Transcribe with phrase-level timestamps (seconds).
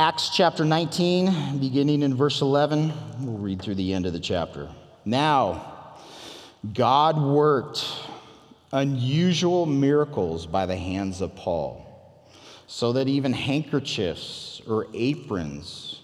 [0.00, 4.70] Acts chapter 19, beginning in verse 11, we'll read through the end of the chapter.
[5.04, 5.98] Now,
[6.72, 7.84] God worked
[8.72, 11.84] unusual miracles by the hands of Paul,
[12.66, 16.00] so that even handkerchiefs or aprons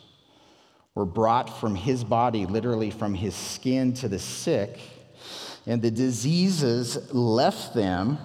[0.95, 4.79] were brought from his body, literally from his skin to the sick,
[5.67, 8.19] and the diseases left them,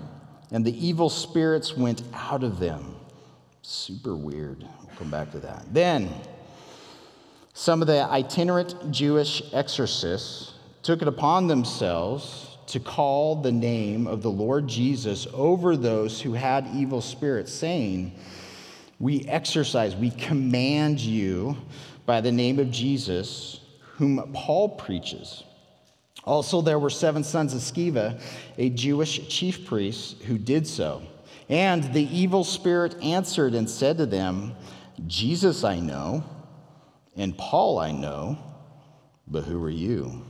[0.51, 2.97] and the evil spirits went out of them.
[3.61, 5.71] Super weird We'll come back to that.
[5.73, 6.09] Then,
[7.53, 10.53] some of the itinerant Jewish exorcists
[10.83, 16.33] took it upon themselves to call the name of the Lord Jesus over those who
[16.33, 18.13] had evil spirits, saying,
[18.99, 21.57] We exorcise, we command you
[22.05, 23.59] by the name of Jesus,
[23.97, 25.43] whom Paul preaches.
[26.23, 28.21] Also, there were seven sons of Sceva,
[28.57, 31.01] a Jewish chief priest, who did so.
[31.51, 34.55] And the evil spirit answered and said to them,
[35.05, 36.23] Jesus I know,
[37.17, 38.37] and Paul I know,
[39.27, 40.23] but who are you?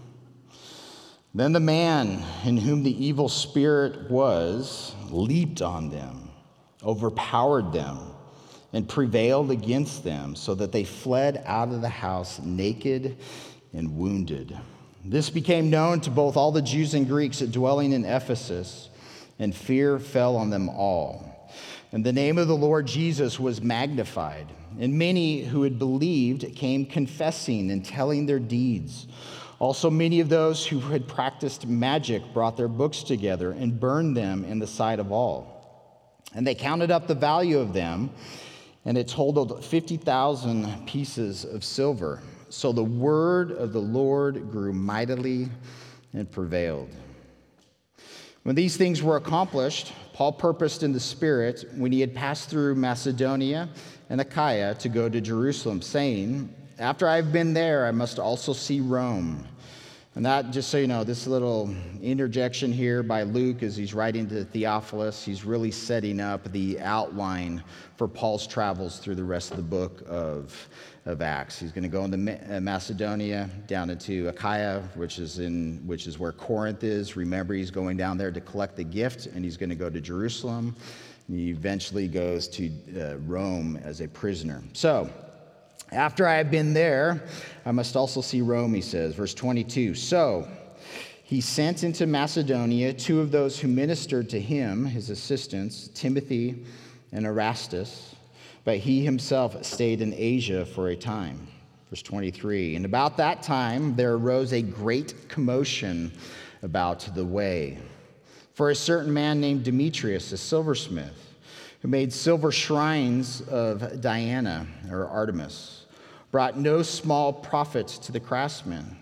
[1.36, 6.32] Then the man in whom the evil spirit was leaped on them,
[6.84, 8.00] overpowered them,
[8.74, 13.18] and prevailed against them, so that they fled out of the house naked
[13.74, 14.58] and wounded.
[15.06, 18.90] This became known to both all the Jews and Greeks dwelling in Ephesus,
[19.42, 21.50] and fear fell on them all.
[21.92, 24.48] And the name of the Lord Jesus was magnified.
[24.80, 29.08] And many who had believed came confessing and telling their deeds.
[29.58, 34.46] Also, many of those who had practiced magic brought their books together and burned them
[34.46, 36.22] in the sight of all.
[36.36, 38.12] And they counted up the value of them,
[38.86, 42.22] and it totaled 50,000 pieces of silver.
[42.50, 45.50] So the word of the Lord grew mightily
[46.14, 46.90] and prevailed.
[48.44, 52.74] When these things were accomplished, Paul purposed in the Spirit, when he had passed through
[52.74, 53.70] Macedonia
[54.10, 58.82] and Achaia, to go to Jerusalem, saying, After I've been there, I must also see
[58.82, 59.48] Rome.
[60.16, 64.28] And that, just so you know, this little interjection here by Luke as he's writing
[64.30, 67.64] to Theophilus, he's really setting up the outline
[67.96, 70.68] for Paul's travels through the rest of the book of
[71.06, 71.60] of Acts.
[71.60, 76.20] He's going to go into uh, Macedonia, down into Achaia, which is, in, which is
[76.20, 77.16] where Corinth is.
[77.16, 80.00] Remember, he's going down there to collect the gift, and he's going to go to
[80.00, 80.76] Jerusalem.
[81.28, 84.62] He eventually goes to uh, Rome as a prisoner.
[84.74, 85.10] So,
[85.92, 87.24] after I have been there,
[87.66, 89.16] I must also see Rome, he says.
[89.16, 89.96] Verse 22.
[89.96, 90.48] So,
[91.24, 96.66] he sent into Macedonia two of those who ministered to him, his assistants, Timothy
[97.12, 98.16] and Erastus
[98.64, 101.48] but he himself stayed in Asia for a time.
[101.90, 106.12] Verse 23 And about that time there arose a great commotion
[106.62, 107.80] about the way.
[108.54, 111.36] For a certain man named Demetrius, a silversmith,
[111.82, 115.86] who made silver shrines of Diana or Artemis,
[116.30, 118.98] brought no small profit to the craftsmen.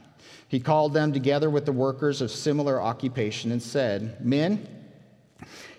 [0.47, 4.67] He called them together with the workers of similar occupation and said, Men,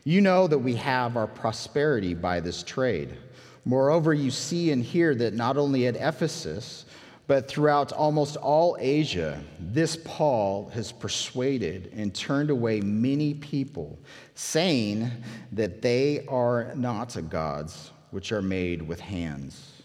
[0.05, 3.17] you know that we have our prosperity by this trade.
[3.65, 6.87] Moreover, you see and hear that not only at Ephesus,
[7.27, 13.99] but throughout almost all Asia, this Paul has persuaded and turned away many people,
[14.35, 15.11] saying
[15.53, 19.83] that they are not gods which are made with hands.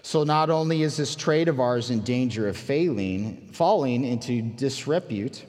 [0.00, 5.44] So not only is this trade of ours in danger of failing, falling into disrepute,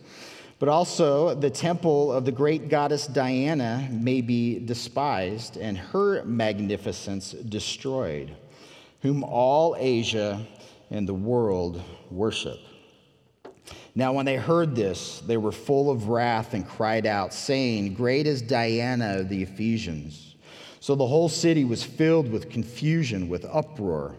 [0.60, 7.32] but also, the temple of the great goddess Diana may be despised and her magnificence
[7.32, 8.36] destroyed,
[9.02, 10.46] whom all Asia
[10.92, 11.82] and the world
[12.12, 12.60] worship.
[13.96, 18.28] Now, when they heard this, they were full of wrath and cried out, saying, Great
[18.28, 20.36] is Diana of the Ephesians.
[20.82, 24.16] So the whole city was filled with confusion, with uproar.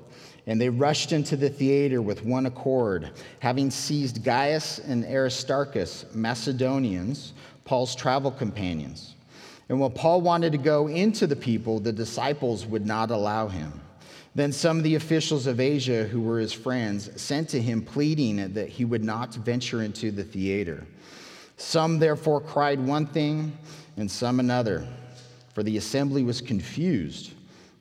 [0.51, 7.35] And they rushed into the theater with one accord, having seized Gaius and Aristarchus, Macedonians,
[7.65, 9.15] Paul's travel companions.
[9.69, 13.81] And when Paul wanted to go into the people, the disciples would not allow him.
[14.35, 18.53] Then some of the officials of Asia, who were his friends, sent to him, pleading
[18.55, 20.85] that he would not venture into the theater.
[21.59, 23.57] Some therefore cried one thing,
[23.97, 24.85] and some another,
[25.55, 27.35] for the assembly was confused,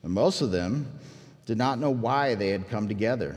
[0.04, 0.86] and most of them
[1.50, 3.36] did not know why they had come together.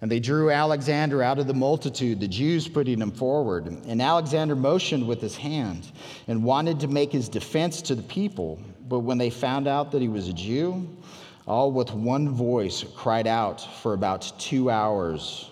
[0.00, 3.66] And they drew Alexander out of the multitude, the Jews putting him forward.
[3.66, 5.92] And Alexander motioned with his hand
[6.26, 8.58] and wanted to make his defense to the people.
[8.88, 10.88] But when they found out that he was a Jew,
[11.46, 15.50] all with one voice cried out for about two hours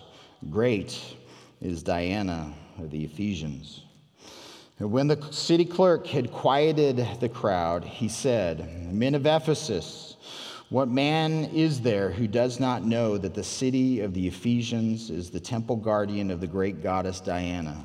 [0.49, 0.99] Great
[1.61, 3.83] is Diana of the Ephesians.
[4.79, 10.12] And when the city clerk had quieted the crowd, he said, Men of Ephesus,
[10.73, 15.29] What man is there who does not know that the city of the Ephesians is
[15.29, 17.85] the temple guardian of the great goddess Diana,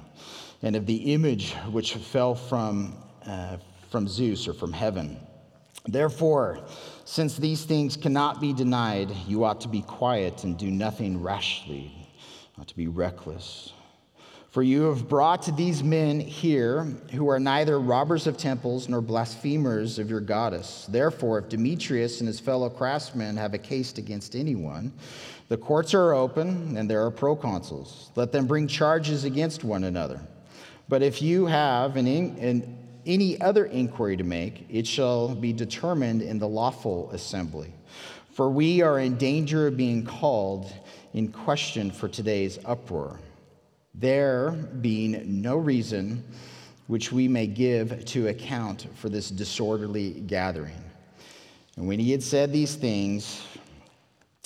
[0.61, 2.95] and of the image which fell from,
[3.25, 3.57] uh,
[3.89, 5.19] from Zeus or from heaven?
[5.85, 6.65] Therefore,
[7.03, 11.91] since these things cannot be denied, you ought to be quiet and do nothing rashly,
[12.57, 13.73] not to be reckless.
[14.57, 20.00] For you have brought these men here who are neither robbers of temples nor blasphemers
[20.00, 20.88] of your goddess.
[20.89, 24.94] Therefore, if Demetrius and his fellow craftsmen have a case against anyone,
[25.48, 28.09] the courts are open and there are proconsuls.
[28.15, 30.19] Let them bring charges against one another.
[30.89, 36.24] But if you have an, an, any other inquiry to make, it shall be determined
[36.24, 37.71] in the lawful assembly.
[38.31, 40.74] For we are in danger of being called
[41.13, 43.19] in question for today's uproar
[43.99, 46.23] there being no reason
[46.88, 50.83] which we may give to account for this disorderly gathering.
[51.75, 53.41] And when he had said these things,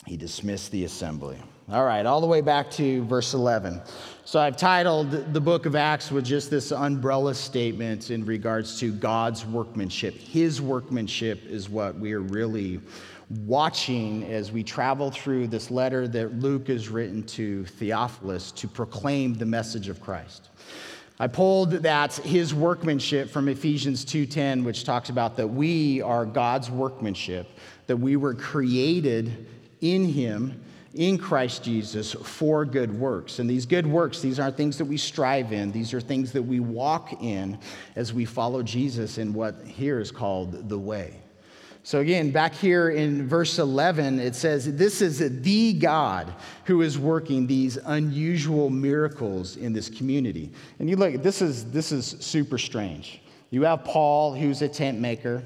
[0.06, 1.38] he dismissed the assembly.
[1.70, 3.82] All right, all the way back to verse 11.
[4.26, 8.92] So I've titled the book of Acts with just this umbrella statement in regards to
[8.92, 10.16] God's workmanship.
[10.16, 12.82] His workmanship is what we are really
[13.40, 19.36] watching as we travel through this letter that Luke has written to Theophilus to proclaim
[19.36, 20.50] the message of Christ.
[21.20, 26.70] I pulled that his workmanship from Ephesians 2:10 which talks about that we are God's
[26.70, 27.48] workmanship,
[27.88, 29.46] that we were created
[29.82, 30.60] in him
[30.94, 33.40] in Christ Jesus for good works.
[33.40, 36.44] And these good works, these aren't things that we strive in, these are things that
[36.44, 37.60] we walk in
[37.96, 41.21] as we follow Jesus in what here is called the way.
[41.84, 46.32] So, again, back here in verse 11, it says, This is the God
[46.66, 50.52] who is working these unusual miracles in this community.
[50.78, 53.22] And you look, this is, this is super strange.
[53.50, 55.44] You have Paul, who's a tent maker.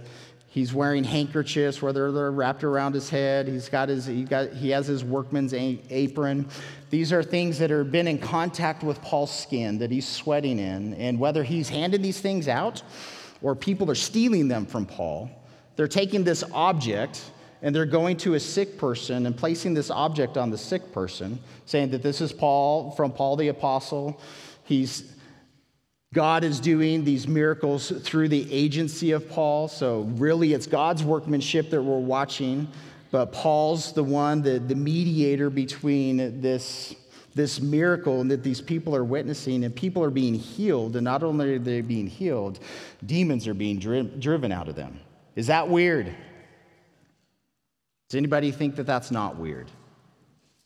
[0.50, 3.48] He's wearing handkerchiefs, whether they're wrapped around his head.
[3.48, 6.48] He's got his, he, got, he has his workman's apron.
[6.90, 10.94] These are things that have been in contact with Paul's skin that he's sweating in.
[10.96, 12.84] And whether he's handed these things out
[13.42, 15.30] or people are stealing them from Paul,
[15.76, 17.32] they're taking this object
[17.62, 21.40] and they're going to a sick person and placing this object on the sick person,
[21.66, 24.20] saying that this is Paul from Paul the Apostle.
[24.64, 25.16] He's
[26.16, 29.68] God is doing these miracles through the agency of Paul.
[29.68, 32.70] So, really, it's God's workmanship that we're watching.
[33.12, 36.96] But Paul's the one, the, the mediator between this,
[37.34, 40.96] this miracle and that these people are witnessing, and people are being healed.
[40.96, 42.60] And not only are they being healed,
[43.06, 45.00] demons are being dri- driven out of them.
[45.36, 46.08] Is that weird?
[48.10, 49.70] Does anybody think that that's not weird?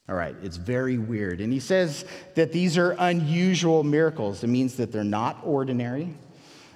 [0.08, 1.40] All right, it's very weird.
[1.40, 2.06] And he says
[2.36, 4.44] that these are unusual miracles.
[4.44, 6.16] It means that they're not ordinary.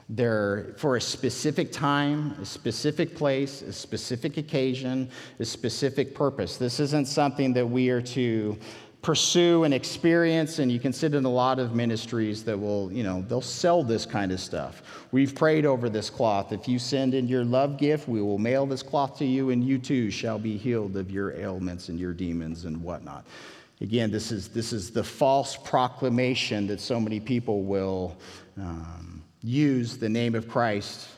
[0.10, 6.58] They're for a specific time, a specific place, a specific occasion, a specific purpose.
[6.58, 8.58] This isn't something that we are to
[9.04, 13.04] pursue and experience and you can sit in a lot of ministries that will you
[13.04, 14.82] know they'll sell this kind of stuff.
[15.12, 16.54] We've prayed over this cloth.
[16.54, 19.62] If you send in your love gift we will mail this cloth to you and
[19.64, 23.26] you too shall be healed of your ailments and your demons and whatnot.
[23.82, 28.16] Again this is this is the false proclamation that so many people will
[28.58, 31.10] um, use the name of christ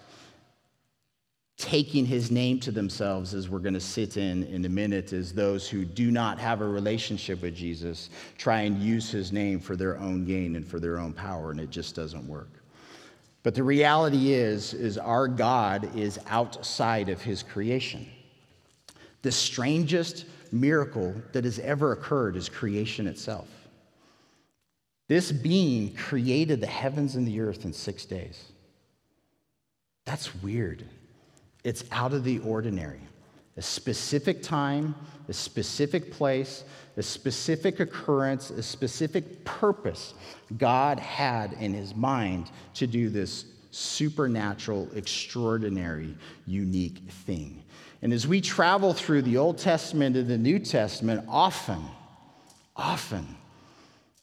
[1.66, 5.34] taking his name to themselves, as we're going to sit in in a minute, as
[5.34, 9.76] those who do not have a relationship with Jesus try and use his name for
[9.76, 12.50] their own gain and for their own power, and it just doesn't work.
[13.42, 18.08] But the reality is, is our God is outside of his creation.
[19.24, 23.48] The strangest miracle that has ever occurred is creation itself.
[25.08, 28.52] This being created the heavens and the earth in six days.
[30.06, 30.86] That's weird.
[31.66, 33.02] It's out of the ordinary.
[33.58, 34.94] A specific time,
[35.28, 36.64] a specific place,
[36.96, 40.14] a specific occurrence, a specific purpose
[40.58, 47.64] God had in his mind to do this supernatural, extraordinary, unique thing.
[48.04, 51.82] And as we travel through the Old Testament and the New Testament, often,
[52.76, 53.26] often,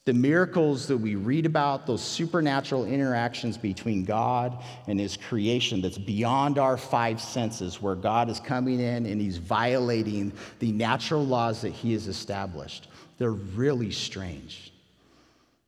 [0.05, 5.97] the miracles that we read about, those supernatural interactions between God and His creation that's
[5.97, 11.61] beyond our five senses, where God is coming in and He's violating the natural laws
[11.61, 14.73] that He has established, they're really strange.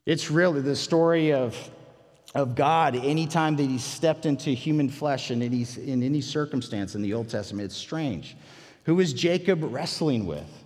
[0.06, 1.58] It's really the story of,
[2.36, 7.02] of God anytime that He stepped into human flesh in any, in any circumstance in
[7.02, 7.66] the Old Testament.
[7.66, 8.36] It's strange.
[8.84, 10.65] Who is Jacob wrestling with?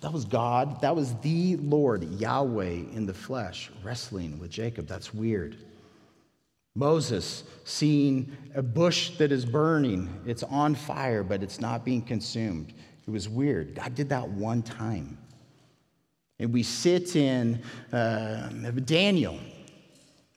[0.00, 0.80] That was God.
[0.80, 2.64] That was the Lord, Yahweh
[2.94, 4.86] in the flesh, wrestling with Jacob.
[4.86, 5.56] That's weird.
[6.74, 12.72] Moses seeing a bush that is burning, it's on fire, but it's not being consumed.
[13.06, 13.74] It was weird.
[13.74, 15.18] God did that one time.
[16.38, 17.60] And we sit in
[17.92, 18.48] uh,
[18.84, 19.38] Daniel.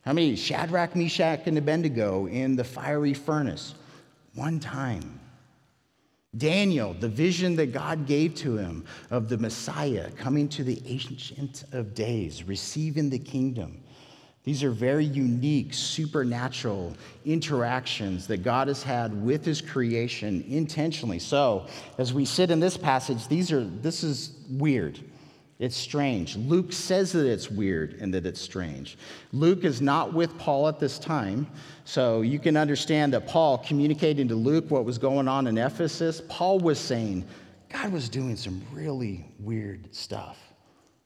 [0.01, 0.35] How many?
[0.35, 3.75] Shadrach, Meshach, and Abednego in the fiery furnace.
[4.33, 5.19] One time.
[6.37, 11.63] Daniel, the vision that God gave to him of the Messiah coming to the Ancient
[11.71, 13.83] of Days, receiving the kingdom.
[14.43, 21.19] These are very unique, supernatural interactions that God has had with his creation intentionally.
[21.19, 24.99] So, as we sit in this passage, these are this is weird.
[25.63, 26.35] It's strange.
[26.35, 28.97] Luke says that it's weird and that it's strange.
[29.31, 31.47] Luke is not with Paul at this time,
[31.85, 36.21] so you can understand that Paul communicating to Luke what was going on in Ephesus,
[36.27, 37.23] Paul was saying
[37.71, 40.37] God was doing some really weird stuff.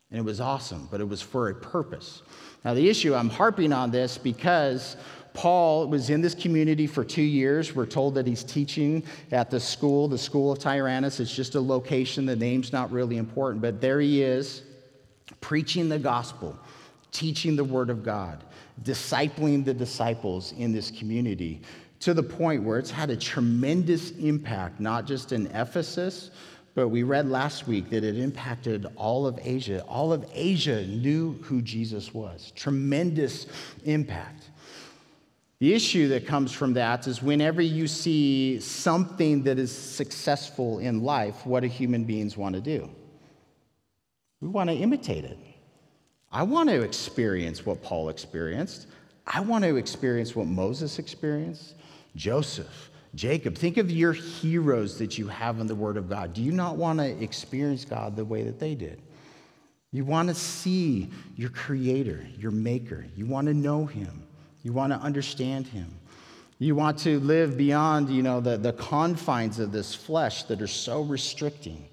[0.10, 2.24] And it was awesome, but it was for a purpose.
[2.66, 4.98] Now, the issue, I'm harping on this because
[5.38, 7.76] Paul was in this community for two years.
[7.76, 11.20] We're told that he's teaching at the school, the school of Tyrannus.
[11.20, 14.64] It's just a location, the name's not really important, but there he is
[15.40, 16.58] preaching the gospel,
[17.12, 18.46] teaching the word of God,
[18.82, 21.62] discipling the disciples in this community
[22.00, 26.32] to the point where it's had a tremendous impact, not just in Ephesus,
[26.74, 29.84] but we read last week that it impacted all of Asia.
[29.88, 32.52] All of Asia knew who Jesus was.
[32.56, 33.46] Tremendous
[33.86, 34.37] impact.
[35.60, 41.02] The issue that comes from that is whenever you see something that is successful in
[41.02, 42.90] life, what do human beings want to do?
[44.40, 45.40] We want to imitate it.
[46.32, 48.88] I want to experience what Paul experienced.
[49.26, 51.74] I want to experience what Moses experienced,
[52.16, 56.34] Joseph, Jacob, think of your heroes that you have in the Word of God.
[56.34, 59.02] Do you not want to experience God the way that they did?
[59.92, 63.06] You want to see your Creator, your Maker.
[63.16, 64.27] You want to know Him.
[64.68, 65.88] You want to understand Him.
[66.60, 70.68] You want to live beyond, you know, the, the confines of this flesh that are
[70.68, 71.88] so restricting.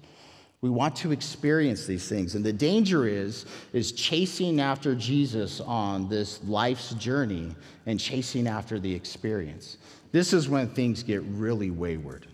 [0.59, 2.35] We want to experience these things.
[2.35, 7.55] And the danger is, is chasing after Jesus on this life's journey
[7.85, 9.77] and chasing after the experience.
[10.11, 12.27] This is when things get really wayward.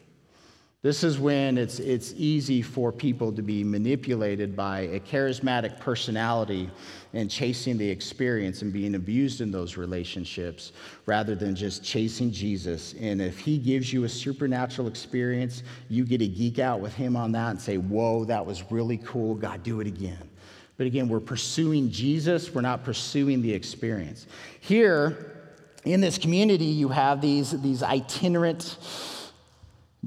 [0.84, 6.72] This is when it's, it's easy for people to be manipulated by a charismatic personality
[7.14, 10.72] and chasing the experience and being abused in those relationships
[11.06, 12.96] rather than just chasing Jesus.
[13.00, 17.16] And if he gives you a supernatural experience, you get to geek out with him
[17.16, 19.36] on that and say, Whoa, that was really cool.
[19.36, 20.32] God, do it again.
[20.78, 24.26] But again, we're pursuing Jesus, we're not pursuing the experience.
[24.62, 25.44] Here,
[25.86, 28.78] in this community, you have these, these itinerant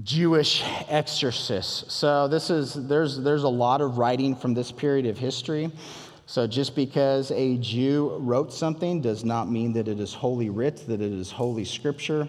[0.03, 1.93] Jewish exorcists.
[1.93, 5.71] So this is there's there's a lot of writing from this period of history.
[6.27, 10.85] So just because a Jew wrote something does not mean that it is holy writ,
[10.89, 12.29] that it is holy scripture.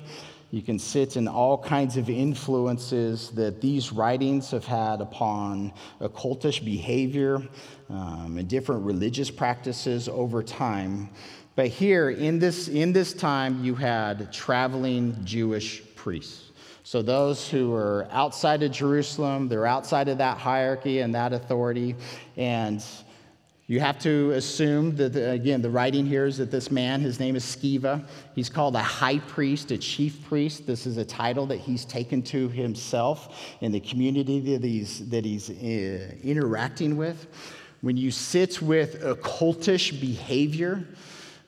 [0.51, 6.63] You can sit in all kinds of influences that these writings have had upon occultish
[6.63, 7.41] behavior
[7.89, 11.09] um, and different religious practices over time.
[11.55, 16.51] But here, in this, in this time, you had traveling Jewish priests.
[16.85, 21.95] So those who are outside of Jerusalem, they're outside of that hierarchy and that authority.
[22.37, 22.85] And
[23.65, 27.35] you have to assume that, again, the writing here is that this man, his name
[27.35, 28.07] is Sceva.
[28.35, 30.67] He's called a high priest, a chief priest.
[30.67, 35.25] This is a title that he's taken to himself in the community that he's, that
[35.25, 37.25] he's uh, interacting with.
[37.81, 40.85] When you sit with occultish behavior,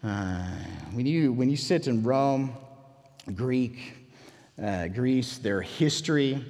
[0.03, 0.47] uh,
[0.93, 2.53] when, you, when you sit in Rome,
[3.35, 3.96] Greek,
[4.61, 6.43] uh, Greece, their history,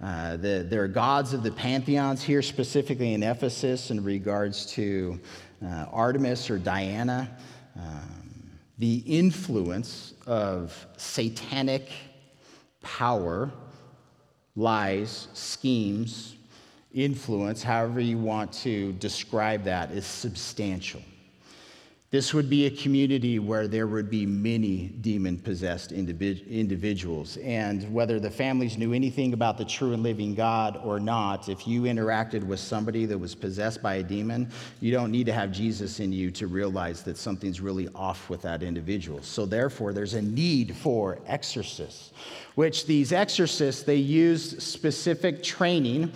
[0.00, 5.18] uh, the, there are gods of the pantheons here, specifically in Ephesus, in regards to
[5.64, 7.28] uh, Artemis or Diana.
[7.74, 11.90] Um, the influence of satanic
[12.80, 13.50] power,
[14.54, 16.36] lies, schemes,
[16.92, 21.02] influence, however you want to describe that, is substantial.
[22.10, 27.36] This would be a community where there would be many demon possessed individuals.
[27.36, 31.68] And whether the families knew anything about the true and living God or not, if
[31.68, 34.50] you interacted with somebody that was possessed by a demon,
[34.80, 38.40] you don't need to have Jesus in you to realize that something's really off with
[38.40, 39.22] that individual.
[39.22, 42.12] So, therefore, there's a need for exorcists,
[42.54, 46.12] which these exorcists, they use specific training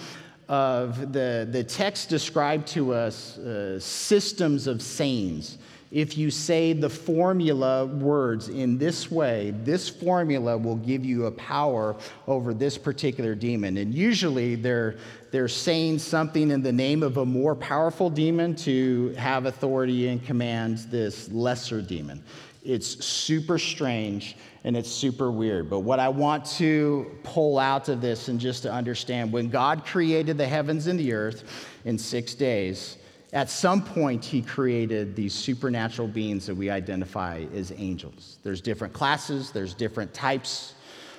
[0.48, 5.58] of the, the text described to us uh, systems of sayings
[5.92, 11.30] if you say the formula words in this way, this formula will give you a
[11.32, 11.94] power
[12.26, 13.76] over this particular demon.
[13.76, 14.96] And usually they're,
[15.32, 20.24] they're saying something in the name of a more powerful demon to have authority and
[20.24, 22.24] command this lesser demon.
[22.64, 25.68] it's super strange and it's super weird.
[25.68, 29.84] But what I want to pull out of this and just to understand when God
[29.84, 32.96] created the heavens and the earth in six days,
[33.32, 38.38] at some point he created these supernatural beings that we identify as angels.
[38.42, 40.74] There's different classes, there's different types.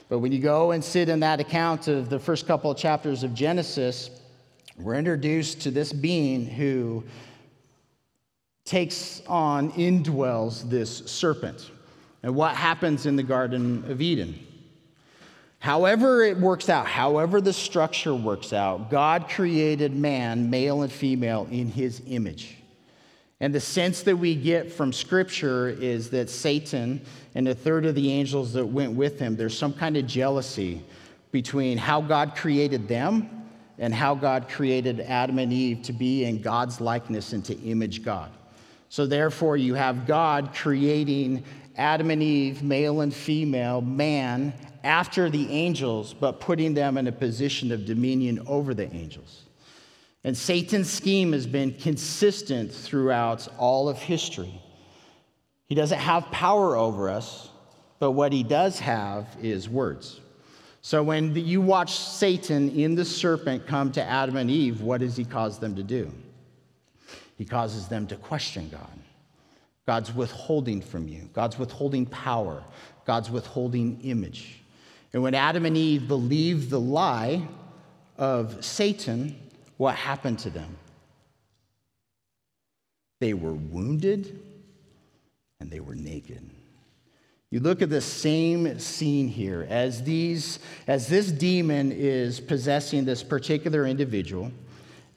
[0.09, 3.23] But when you go and sit in that account of the first couple of chapters
[3.23, 4.11] of Genesis,
[4.77, 7.03] we're introduced to this being who
[8.65, 11.71] takes on, indwells this serpent.
[12.21, 14.39] And what happens in the Garden of Eden?
[15.63, 21.47] However, it works out, however, the structure works out, God created man, male and female,
[21.51, 22.57] in his image.
[23.39, 26.99] And the sense that we get from Scripture is that Satan
[27.33, 30.83] and a third of the angels that went with him, there's some kind of jealousy
[31.31, 33.29] between how God created them
[33.77, 38.03] and how God created Adam and Eve to be in God's likeness and to image
[38.03, 38.31] God.
[38.89, 41.45] So, therefore, you have God creating
[41.77, 47.11] Adam and Eve, male and female, man, after the angels, but putting them in a
[47.11, 49.43] position of dominion over the angels.
[50.23, 54.61] And Satan's scheme has been consistent throughout all of history.
[55.67, 57.49] He doesn't have power over us,
[57.99, 60.19] but what he does have is words.
[60.81, 65.15] So when you watch Satan in the serpent come to Adam and Eve, what does
[65.15, 66.11] he cause them to do?
[67.37, 68.99] He causes them to question God.
[69.85, 72.63] God's withholding from you, God's withholding power,
[73.05, 74.62] God's withholding image.
[75.13, 77.47] And when Adam and Eve believed the lie
[78.17, 79.35] of Satan,
[79.77, 80.77] what happened to them?
[83.19, 84.39] They were wounded
[85.59, 86.49] and they were naked.
[87.51, 93.21] You look at the same scene here as these as this demon is possessing this
[93.21, 94.51] particular individual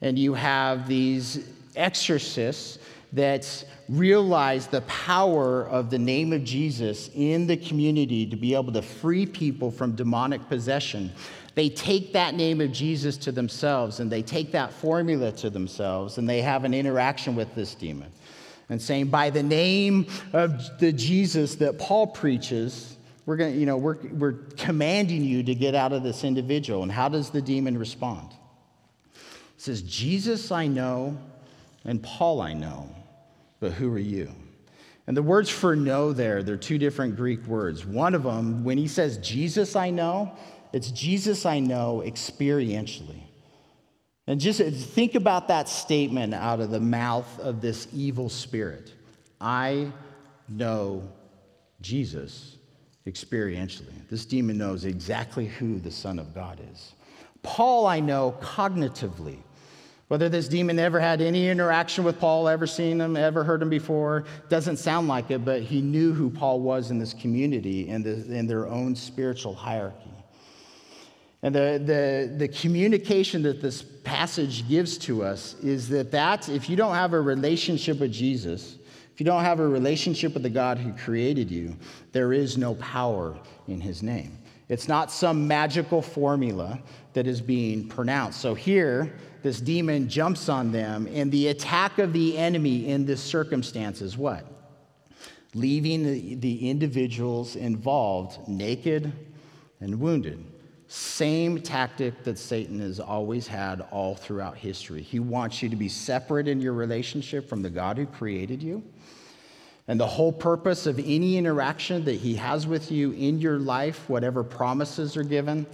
[0.01, 2.77] and you have these exorcists
[3.13, 8.73] that realize the power of the name of Jesus in the community to be able
[8.73, 11.11] to free people from demonic possession.
[11.55, 16.17] They take that name of Jesus to themselves and they take that formula to themselves
[16.17, 18.11] and they have an interaction with this demon
[18.69, 23.77] and saying, by the name of the Jesus that Paul preaches, we're to, you know,
[23.77, 26.83] we're, we're commanding you to get out of this individual.
[26.83, 28.29] And how does the demon respond?
[29.13, 31.17] He says, Jesus I know
[31.85, 32.89] and Paul I know,
[33.59, 34.31] but who are you?
[35.07, 37.85] And the words for know there, they're two different Greek words.
[37.85, 40.35] One of them, when he says Jesus I know,
[40.73, 43.21] it's Jesus I know experientially.
[44.27, 48.93] And just uh, think about that statement out of the mouth of this evil spirit.
[49.39, 49.91] I
[50.49, 51.09] know
[51.79, 52.57] Jesus
[53.05, 54.07] experientially.
[54.09, 56.93] This demon knows exactly who the Son of God is.
[57.41, 59.37] Paul, I know cognitively.
[60.07, 63.69] Whether this demon ever had any interaction with Paul, ever seen him, ever heard him
[63.69, 68.05] before, doesn't sound like it, but he knew who Paul was in this community and
[68.05, 70.11] the, in their own spiritual hierarchy.
[71.43, 76.69] And the, the, the communication that this passage gives to us is that, that if
[76.69, 78.77] you don't have a relationship with Jesus,
[79.13, 81.75] if you don't have a relationship with the God who created you,
[82.13, 84.37] there is no power in his name.
[84.69, 86.79] It's not some magical formula
[87.17, 88.39] that is being pronounced.
[88.39, 93.23] So here, this demon jumps on them, and the attack of the enemy in this
[93.23, 94.45] circumstance is what?
[95.55, 99.11] Leaving the, the individuals involved naked
[99.79, 100.45] and wounded.
[100.89, 105.01] Same tactic that Satan has always had all throughout history.
[105.01, 108.83] He wants you to be separate in your relationship from the God who created you.
[109.87, 114.07] And the whole purpose of any interaction that he has with you in your life,
[114.07, 115.65] whatever promises are given,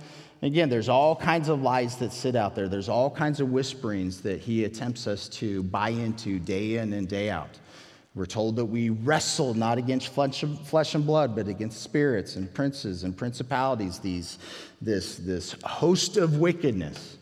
[0.43, 2.67] Again, there's all kinds of lies that sit out there.
[2.67, 7.07] There's all kinds of whisperings that he attempts us to buy into day in and
[7.07, 7.57] day out.
[8.13, 13.05] We're told that we wrestle not against flesh and blood, but against spirits and princes
[13.05, 14.37] and principalities, these,
[14.81, 17.17] this, this host of wickedness.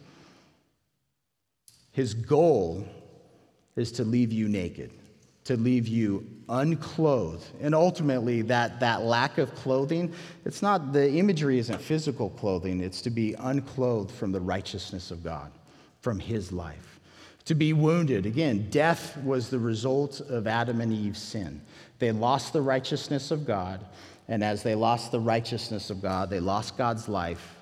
[1.91, 2.87] His goal
[3.75, 4.89] is to leave you naked
[5.43, 7.47] to leave you unclothed.
[7.61, 10.13] And ultimately, that, that lack of clothing,
[10.45, 15.23] it's not, the imagery isn't physical clothing, it's to be unclothed from the righteousness of
[15.23, 15.51] God,
[16.01, 16.99] from His life.
[17.45, 18.27] To be wounded.
[18.27, 21.61] Again, death was the result of Adam and Eve's sin.
[21.97, 23.83] They lost the righteousness of God,
[24.27, 27.55] and as they lost the righteousness of God, they lost God's life,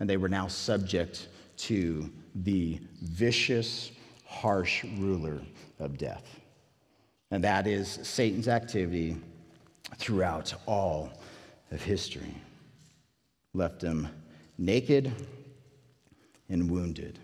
[0.00, 3.92] and they were now subject to the vicious,
[4.24, 5.40] harsh ruler
[5.78, 6.40] of death.
[7.30, 9.16] And that is Satan's activity
[9.96, 11.10] throughout all
[11.70, 12.34] of history.
[13.54, 14.08] Left him
[14.58, 15.12] naked
[16.48, 17.18] and wounded.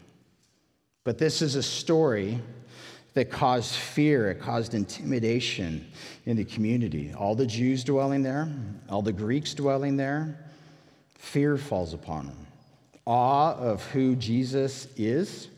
[1.05, 2.39] But this is a story
[3.15, 5.87] that caused fear, it caused intimidation
[6.25, 7.13] in the community.
[7.13, 8.51] All the Jews dwelling there,
[8.89, 10.51] all the Greeks dwelling there,
[11.19, 12.47] fear falls upon them.
[13.05, 15.49] Awe of who Jesus is.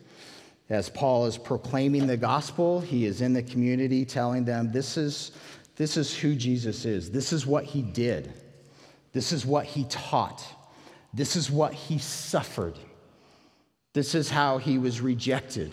[0.71, 5.33] As Paul is proclaiming the gospel, he is in the community telling them, This is,
[5.77, 7.11] this is who Jesus is.
[7.11, 8.33] This is what he did.
[9.13, 10.45] This is what he taught.
[11.13, 12.79] This is what he suffered.
[13.93, 15.73] This is how he was rejected.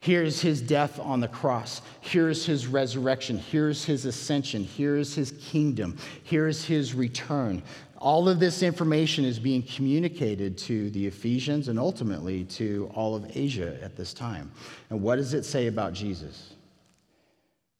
[0.00, 1.82] Here's his death on the cross.
[2.00, 3.38] Here's his resurrection.
[3.38, 4.62] Here's his ascension.
[4.62, 5.96] Here's his kingdom.
[6.22, 7.62] Here's his return.
[7.98, 13.36] All of this information is being communicated to the Ephesians and ultimately to all of
[13.36, 14.52] Asia at this time.
[14.90, 16.54] And what does it say about Jesus?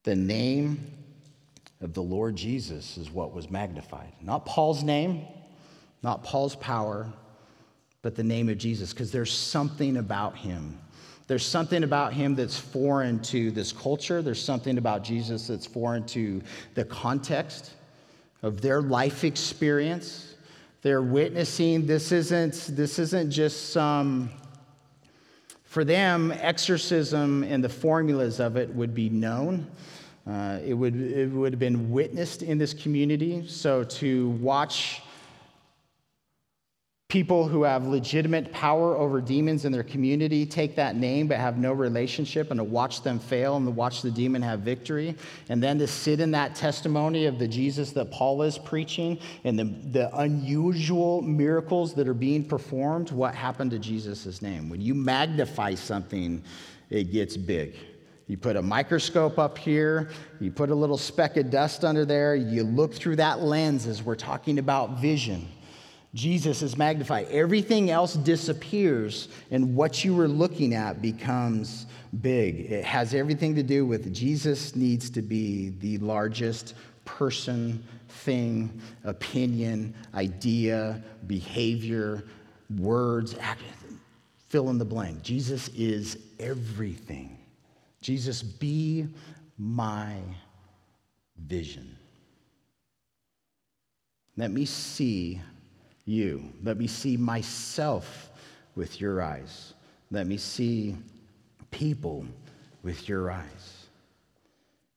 [0.02, 0.92] The name
[1.80, 4.12] of the Lord Jesus is what was magnified.
[4.20, 5.24] Not Paul's name,
[6.02, 7.12] not Paul's power,
[8.02, 10.78] but the name of Jesus, because there's something about him
[11.28, 14.22] there's something about him that's foreign to this culture.
[14.22, 16.40] There's something about Jesus that's foreign to
[16.74, 17.74] the context
[18.42, 20.34] of their life experience.
[20.82, 24.30] They're witnessing this isn't, this isn't just some,
[25.64, 29.66] for them, exorcism and the formulas of it would be known.
[30.26, 33.46] Uh, it, would, it would have been witnessed in this community.
[33.48, 35.02] So to watch
[37.08, 41.56] People who have legitimate power over demons in their community take that name but have
[41.56, 45.16] no relationship and to watch them fail and to watch the demon have victory.
[45.48, 49.58] And then to sit in that testimony of the Jesus that Paul is preaching and
[49.58, 53.10] the, the unusual miracles that are being performed.
[53.10, 54.68] What happened to Jesus' name?
[54.68, 56.44] When you magnify something,
[56.90, 57.74] it gets big.
[58.26, 62.34] You put a microscope up here, you put a little speck of dust under there,
[62.34, 65.48] you look through that lens as we're talking about vision.
[66.14, 67.28] Jesus is magnified.
[67.30, 71.86] Everything else disappears, and what you were looking at becomes
[72.22, 72.60] big.
[72.72, 79.94] It has everything to do with Jesus needs to be the largest person, thing, opinion,
[80.14, 82.24] idea, behavior,
[82.78, 83.34] words,
[84.48, 85.22] fill in the blank.
[85.22, 87.38] Jesus is everything.
[88.00, 89.08] Jesus, be
[89.58, 90.16] my
[91.36, 91.96] vision.
[94.36, 95.40] Let me see
[96.08, 96.52] you.
[96.62, 98.30] Let me see myself
[98.74, 99.74] with your eyes.
[100.10, 100.96] Let me see
[101.70, 102.26] people
[102.82, 103.86] with your eyes.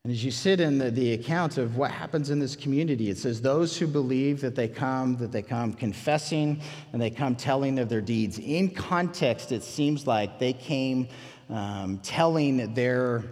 [0.04, 3.20] And as you sit in the, the account of what happens in this community, it
[3.20, 6.60] says, Those who believe that they come, that they come confessing
[6.92, 8.40] and they come telling of their deeds.
[8.40, 11.08] In context, it seems like they came
[11.50, 13.24] um, telling their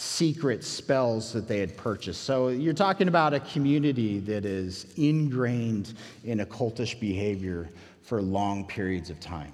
[0.00, 2.22] secret spells that they had purchased.
[2.22, 5.92] So you're talking about a community that is ingrained
[6.24, 7.68] in occultish behavior
[8.00, 9.52] for long periods of time.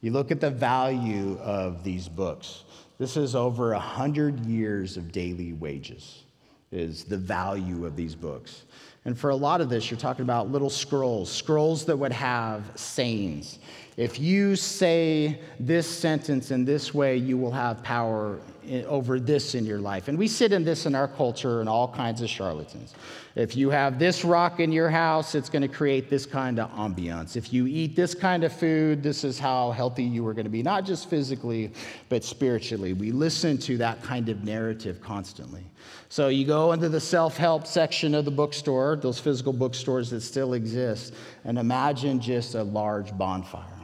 [0.00, 2.64] You look at the value of these books.
[2.96, 6.22] This is over a hundred years of daily wages
[6.70, 8.62] is the value of these books.
[9.04, 12.64] And for a lot of this, you're talking about little scrolls, scrolls that would have
[12.76, 13.58] sayings.
[13.98, 18.40] If you say this sentence in this way, you will have power
[18.86, 20.08] over this in your life.
[20.08, 22.94] And we sit in this in our culture and all kinds of charlatans.
[23.34, 26.70] If you have this rock in your house, it's going to create this kind of
[26.72, 27.36] ambiance.
[27.36, 30.50] If you eat this kind of food, this is how healthy you are going to
[30.50, 31.72] be, not just physically,
[32.08, 32.92] but spiritually.
[32.92, 35.64] We listen to that kind of narrative constantly.
[36.08, 40.20] So you go into the self help section of the bookstore, those physical bookstores that
[40.20, 43.82] still exist, and imagine just a large bonfire.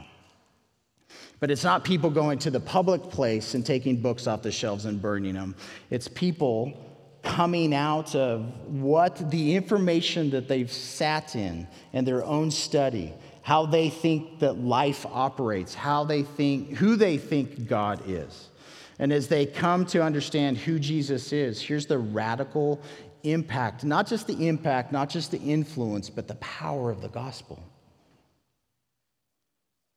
[1.39, 4.85] But it's not people going to the public place and taking books off the shelves
[4.85, 5.55] and burning them.
[5.89, 6.85] It's people
[7.23, 13.65] coming out of what the information that they've sat in and their own study, how
[13.65, 18.49] they think that life operates, how they think, who they think God is.
[18.99, 22.81] And as they come to understand who Jesus is, here's the radical
[23.23, 27.61] impact not just the impact, not just the influence, but the power of the gospel.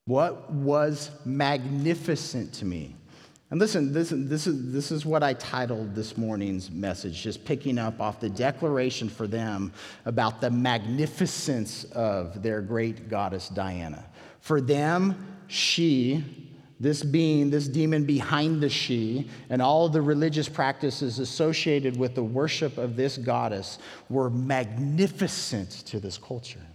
[0.07, 2.97] What was magnificent to me?
[3.51, 7.79] And listen, this, this, is, this is what I titled this morning's message, just picking
[7.79, 9.73] up off the declaration for them
[10.07, 14.05] about the magnificence of their great goddess Diana.
[14.41, 16.25] For them, she,
[16.81, 22.25] this being, this demon behind the she, and all the religious practices associated with the
[22.25, 26.67] worship of this goddess were magnificent to this culture.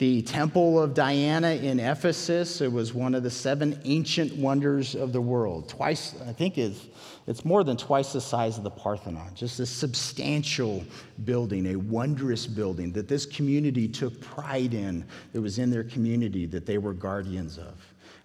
[0.00, 5.12] The Temple of Diana in Ephesus, it was one of the seven ancient wonders of
[5.12, 5.68] the world.
[5.68, 6.86] Twice, I think it's,
[7.26, 9.34] it's more than twice the size of the Parthenon.
[9.34, 10.82] Just a substantial
[11.26, 15.04] building, a wondrous building that this community took pride in.
[15.34, 17.74] It was in their community that they were guardians of.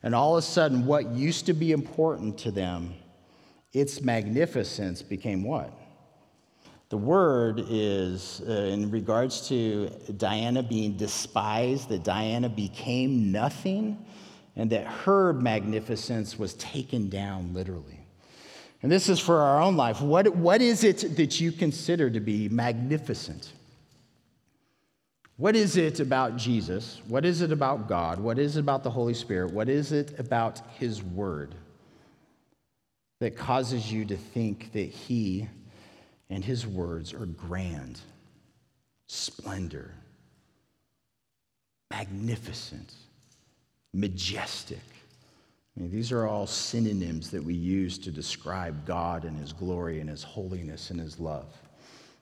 [0.02, 2.94] And all of a sudden, what used to be important to them
[3.74, 5.78] its magnificence became what?
[6.89, 14.06] The word is uh, in regards to Diana being despised, that Diana became nothing,
[14.56, 18.00] and that her magnificence was taken down literally.
[18.84, 20.00] And this is for our own life.
[20.00, 23.52] What, what is it that you consider to be magnificent?
[25.38, 27.02] What is it about Jesus?
[27.08, 28.19] What is it about God?
[28.19, 29.52] What is it about the Holy Spirit?
[29.52, 31.56] What is it about His Word
[33.19, 35.50] that causes you to think that He
[36.30, 38.00] and his words are grand,
[39.08, 39.92] splendor,
[41.92, 42.94] magnificent,
[43.94, 44.80] majestic.
[45.78, 50.00] I mean, these are all synonyms that we use to describe God and his glory
[50.00, 51.48] and his holiness and his love.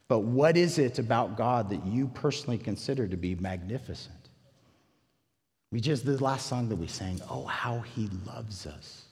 [0.08, 4.16] But what is it about God that you personally consider to be magnificent?
[5.72, 9.06] We just, the last song that we sang, Oh, how he loves us.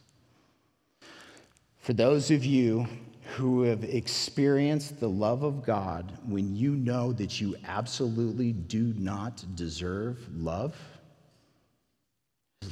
[1.81, 2.87] For those of you
[3.35, 9.43] who have experienced the love of God when you know that you absolutely do not
[9.55, 10.75] deserve love,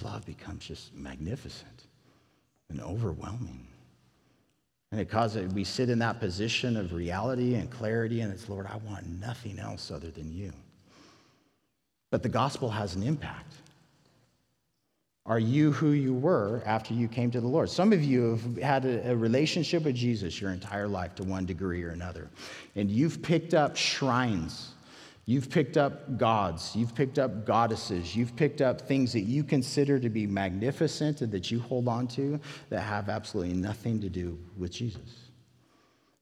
[0.03, 1.87] love becomes just magnificent
[2.69, 3.65] and overwhelming.
[4.91, 8.67] And it causes we sit in that position of reality and clarity, and it's, Lord,
[8.67, 10.53] I want nothing else other than you.
[12.11, 13.53] But the gospel has an impact.
[15.29, 17.69] Are you who you were after you came to the Lord?
[17.69, 21.45] Some of you have had a, a, relationship with Jesus your entire life to one
[21.45, 22.31] degree or another.
[22.75, 24.71] And you've picked up shrines.
[25.27, 26.75] You've picked up gods.
[26.75, 28.15] You've picked up goddesses.
[28.15, 32.07] You've picked up things that you consider to be magnificent and that you hold on
[32.07, 32.39] to
[32.69, 35.29] that have absolutely nothing to do with Jesus.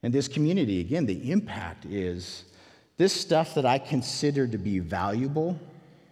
[0.03, 2.43] And this community, again, the impact is
[2.97, 5.57] this stuff that I consider to be valuable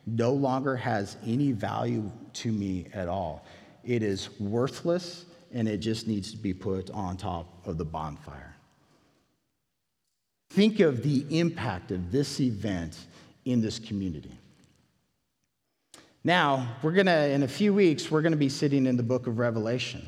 [0.05, 3.45] no longer has any value to me at all.
[3.83, 8.55] It is worthless and it just needs to be put on top of the bonfire.
[10.49, 12.97] Think of the impact of this event
[13.45, 14.37] in this community.
[16.23, 19.03] Now, we're going to, in a few weeks, we're going to be sitting in the
[19.03, 20.05] book of Revelation.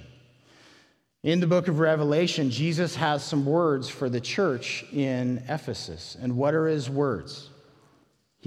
[1.23, 6.17] In the book of Revelation, Jesus has some words for the church in Ephesus.
[6.19, 7.49] And what are his words?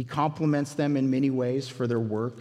[0.00, 2.38] He compliments them in many ways for their work,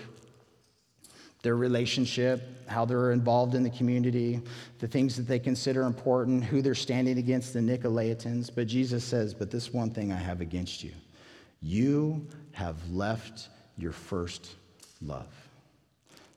[1.43, 4.39] their relationship, how they're involved in the community,
[4.77, 8.49] the things that they consider important, who they're standing against the Nicolaitans.
[8.55, 10.93] But Jesus says, But this one thing I have against you
[11.61, 14.55] you have left your first
[15.01, 15.48] love.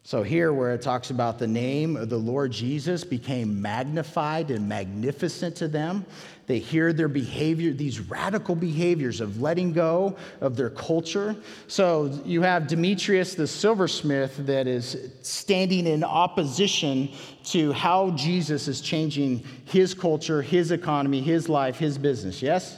[0.05, 4.69] So, here where it talks about the name of the Lord Jesus became magnified and
[4.69, 6.05] magnificent to them,
[6.49, 11.37] they hear their behavior, these radical behaviors of letting go of their culture.
[11.69, 17.09] So, you have Demetrius the silversmith that is standing in opposition
[17.45, 22.43] to how Jesus is changing his culture, his economy, his life, his business.
[22.43, 22.77] Yes?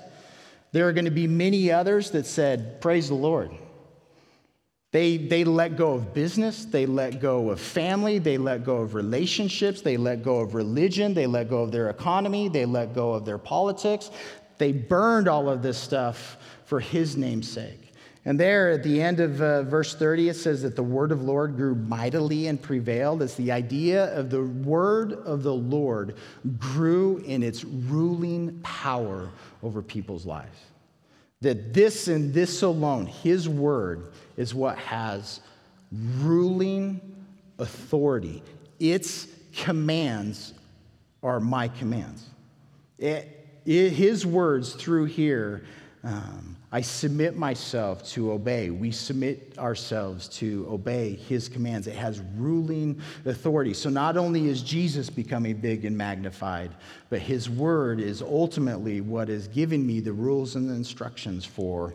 [0.72, 3.50] There are going to be many others that said, Praise the Lord.
[4.94, 8.94] They, they let go of business, they let go of family, they let go of
[8.94, 13.12] relationships, they let go of religion, they let go of their economy, they let go
[13.12, 14.12] of their politics.
[14.56, 17.92] They burned all of this stuff for his name's sake.
[18.24, 21.22] And there at the end of uh, verse 30, it says that the word of
[21.22, 23.20] Lord grew mightily and prevailed.
[23.20, 26.14] It's the idea of the word of the Lord
[26.56, 29.30] grew in its ruling power
[29.60, 30.56] over people's lives.
[31.40, 35.40] That this and this alone, his word, is what has
[35.92, 37.00] ruling
[37.58, 38.42] authority.
[38.80, 40.54] Its commands
[41.22, 42.26] are my commands.
[42.98, 45.64] It, it, his words through here,
[46.02, 48.70] um, I submit myself to obey.
[48.70, 51.86] We submit ourselves to obey his commands.
[51.86, 53.72] It has ruling authority.
[53.74, 56.72] So not only is Jesus becoming big and magnified,
[57.10, 61.94] but his word is ultimately what is giving me the rules and the instructions for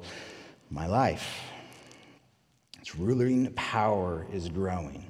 [0.71, 1.41] my life.
[2.89, 5.06] Its ruling power is growing.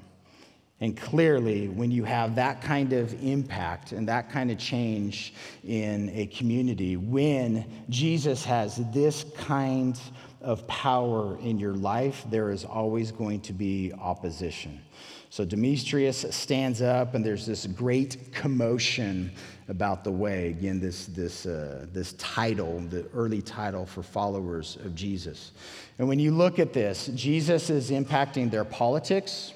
[0.81, 6.09] And clearly, when you have that kind of impact and that kind of change in
[6.13, 9.97] a community, when Jesus has this kind
[10.41, 14.81] of power in your life, there is always going to be opposition.
[15.29, 19.31] So Demetrius stands up, and there's this great commotion
[19.69, 20.49] about the way.
[20.49, 25.51] Again, this, this, uh, this title, the early title for followers of Jesus.
[25.99, 29.53] And when you look at this, Jesus is impacting their politics,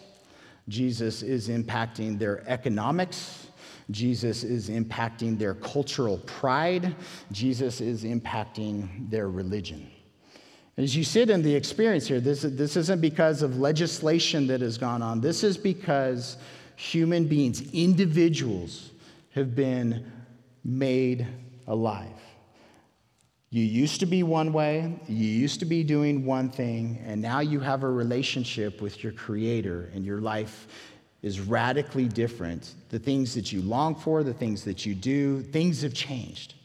[0.69, 3.47] Jesus is impacting their economics.
[3.91, 6.95] Jesus is impacting their cultural pride.
[7.31, 9.89] Jesus is impacting their religion.
[10.77, 14.77] As you sit in the experience here, this, this isn't because of legislation that has
[14.77, 15.21] gone on.
[15.21, 16.37] This is because
[16.75, 18.91] human beings, individuals,
[19.31, 20.11] have been
[20.63, 21.27] made
[21.67, 22.07] alive.
[23.53, 27.41] You used to be one way, you used to be doing one thing, and now
[27.41, 30.67] you have a relationship with your Creator, and your life
[31.21, 32.73] is radically different.
[32.89, 36.55] The things that you long for, the things that you do, things have changed.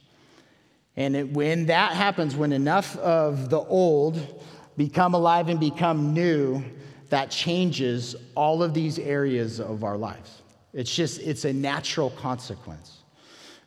[0.96, 4.42] And it, when that happens, when enough of the old
[4.78, 6.64] become alive and become new,
[7.10, 10.40] that changes all of these areas of our lives.
[10.72, 12.97] It's just, it's a natural consequence.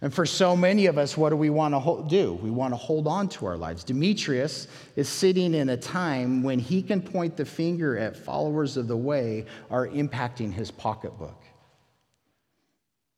[0.03, 2.33] And for so many of us, what do we want to do?
[2.33, 3.83] We want to hold on to our lives.
[3.83, 8.87] Demetrius is sitting in a time when he can point the finger at followers of
[8.87, 11.43] the way are impacting his pocketbook.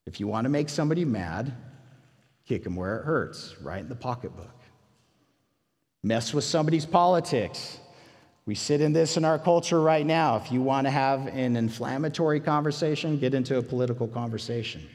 [0.06, 1.54] If you want to make somebody mad,
[2.46, 4.54] kick them where it hurts, right in the pocketbook.
[6.04, 7.80] Mess with somebody's politics.
[8.46, 10.36] We sit in this in our culture right now.
[10.36, 14.86] If you want to have an inflammatory conversation, get into a political conversation.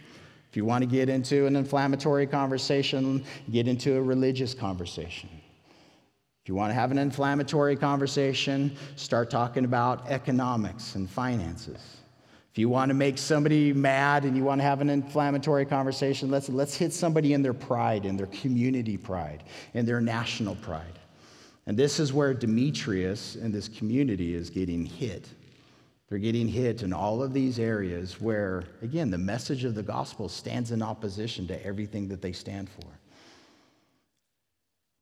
[0.50, 5.28] If you want to get into an inflammatory conversation, get into a religious conversation.
[6.42, 11.98] If you want to have an inflammatory conversation, start talking about economics and finances.
[12.50, 16.30] If you want to make somebody mad and you want to have an inflammatory conversation,
[16.30, 20.98] let's, let's hit somebody in their pride, in their community pride, in their national pride.
[21.66, 25.28] And this is where Demetrius and this community is getting hit.
[26.08, 30.28] They're getting hit in all of these areas where, again, the message of the gospel
[30.28, 32.86] stands in opposition to everything that they stand for.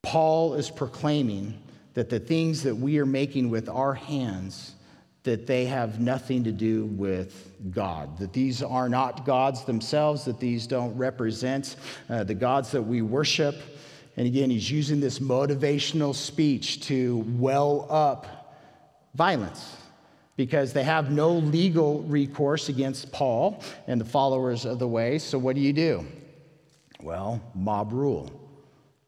[0.03, 1.63] Paul is proclaiming
[1.95, 4.75] that the things that we are making with our hands
[5.23, 10.39] that they have nothing to do with God, that these are not gods themselves, that
[10.39, 11.77] these don't represent
[12.09, 13.57] uh, the gods that we worship.
[14.17, 18.55] And again, he's using this motivational speech to well up
[19.15, 19.77] violence
[20.37, 25.19] because they have no legal recourse against Paul and the followers of the way.
[25.19, 26.07] So, what do you do?
[27.01, 28.31] Well, mob rule.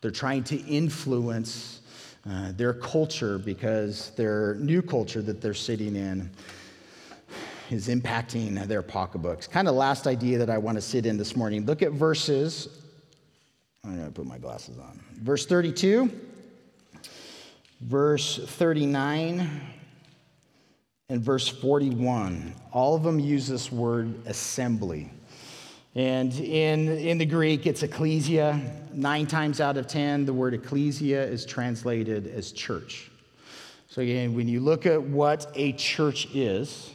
[0.00, 1.80] They're trying to influence
[2.28, 6.30] uh, their culture because their new culture that they're sitting in
[7.70, 9.46] is impacting their pocketbooks.
[9.46, 11.66] Kind of last idea that I want to sit in this morning.
[11.66, 12.82] Look at verses.
[13.84, 15.00] I'm going to put my glasses on.
[15.22, 16.10] Verse 32,
[17.80, 19.77] verse 39
[21.10, 22.52] and verse 41.
[22.70, 25.10] All of them use this word assembly.
[25.94, 28.60] And in, in the Greek, it's ecclesia.
[28.92, 33.10] Nine times out of 10, the word ecclesia is translated as church.
[33.88, 36.90] So, again, when you look at what a church is,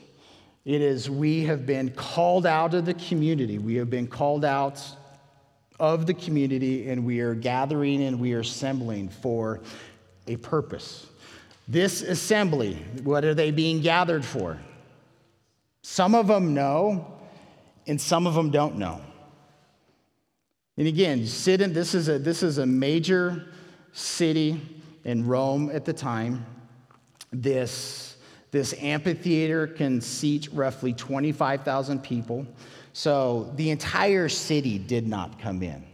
[0.64, 3.58] it is we have been called out of the community.
[3.58, 4.80] We have been called out
[5.80, 9.62] of the community, and we are gathering and we are assembling for
[10.28, 11.08] a purpose.
[11.68, 14.60] This assembly, what are they being gathered for?
[15.82, 17.06] Some of them know,
[17.88, 19.02] and some of them don't know.
[20.78, 23.48] And again, sit in, this is a, this is a major
[23.92, 24.60] city
[25.04, 26.46] in Rome at the time.
[27.32, 28.18] This,
[28.52, 32.48] this amphitheater can seat roughly 25,000 people.
[32.94, 35.86] So the entire city did not come in.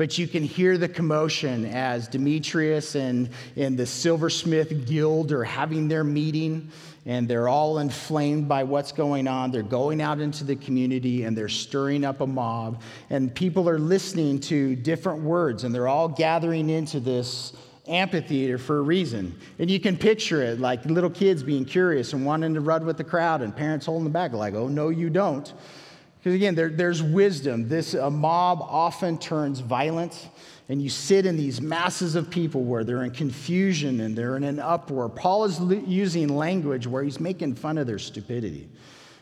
[0.00, 5.88] But you can hear the commotion as Demetrius and, and the silversmith guild are having
[5.88, 6.70] their meeting,
[7.04, 9.50] and they're all inflamed by what's going on.
[9.50, 13.78] They're going out into the community and they're stirring up a mob, and people are
[13.78, 17.52] listening to different words, and they're all gathering into this
[17.86, 19.38] amphitheater for a reason.
[19.58, 22.96] And you can picture it like little kids being curious and wanting to run with
[22.96, 25.52] the crowd, and parents holding them back, like, oh, no, you don't.
[26.20, 27.66] Because again, there, there's wisdom.
[27.66, 30.28] This a mob often turns violent,
[30.68, 34.44] and you sit in these masses of people where they're in confusion and they're in
[34.44, 35.08] an uproar.
[35.08, 38.68] Paul is using language where he's making fun of their stupidity.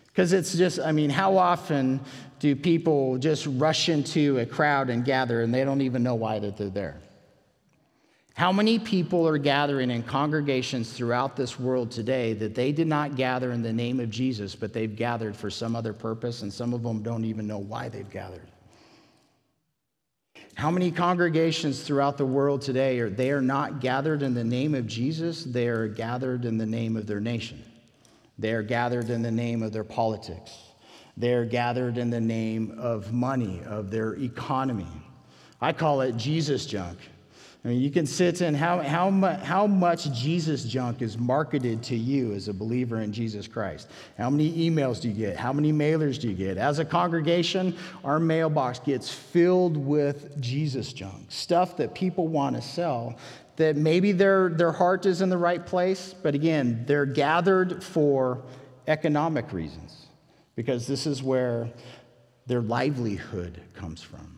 [0.09, 2.01] Because it's just, I mean, how often
[2.41, 6.41] do people just rush into a crowd and gather and they don't even know why
[6.41, 7.01] that they're there?
[8.39, 13.17] How many people are gathering in congregations throughout this world today that they did not
[13.17, 16.73] gather in the name of Jesus, but they've gathered for some other purpose, and some
[16.73, 18.47] of them don't even know why they've gathered?
[20.55, 24.73] How many congregations throughout the world today are they are not gathered in the name
[24.73, 27.61] of Jesus, they are gathered in the name of their nation.
[28.39, 30.53] They are gathered in the name of their politics.
[31.17, 34.87] They are gathered in the name of money, of their economy.
[35.61, 36.99] I call it Jesus junk.
[37.69, 41.83] I mean, you can sit in how, how, mu- how much Jesus junk is marketed
[41.83, 43.91] to you as a believer in Jesus Christ.
[44.17, 45.37] How many emails do you get?
[45.37, 46.57] How many mailers do you get?
[46.57, 52.63] As a congregation, our mailbox gets filled with Jesus junk, stuff that people want to
[52.63, 53.19] sell
[53.57, 58.45] that maybe their, their heart is in the right place, but again, they're gathered for
[58.87, 60.07] economic reasons
[60.57, 61.69] because this is where
[62.47, 64.38] their livelihood comes from.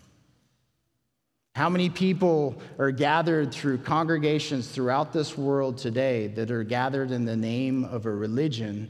[1.54, 7.24] How many people are gathered through congregations throughout this world today that are gathered in
[7.24, 8.88] the name of a religion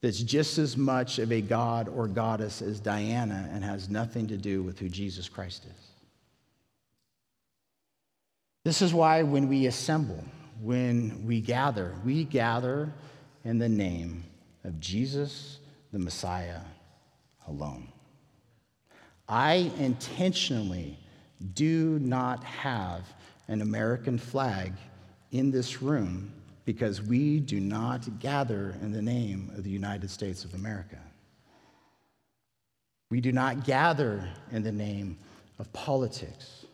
[0.00, 4.36] that's just as much of a god or goddess as Diana and has nothing to
[4.36, 5.84] do with who Jesus Christ is?
[8.64, 10.24] This is why when we assemble,
[10.62, 12.92] when we gather, we gather
[13.44, 14.24] in the name
[14.64, 15.58] of Jesus,
[15.92, 16.60] the Messiah,
[17.46, 17.88] alone.
[19.28, 20.98] I intentionally
[21.54, 23.02] do not have
[23.48, 24.72] an American flag
[25.32, 26.32] in this room
[26.64, 30.98] because we do not gather in the name of the United States of America.
[33.10, 35.18] We do not gather in the name
[35.58, 36.64] of politics.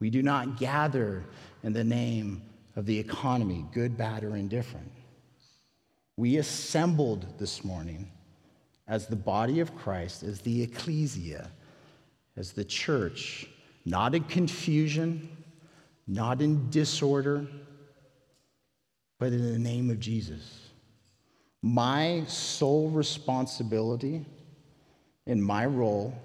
[0.00, 1.24] We do not gather
[1.62, 2.42] in the name
[2.76, 4.92] of the economy, good, bad, or indifferent.
[6.16, 8.10] We assembled this morning
[8.86, 11.50] as the body of Christ, as the ecclesia,
[12.38, 13.46] as the church,
[13.84, 15.28] not in confusion,
[16.06, 17.44] not in disorder,
[19.18, 20.70] but in the name of Jesus.
[21.62, 24.24] My sole responsibility
[25.26, 26.16] in my role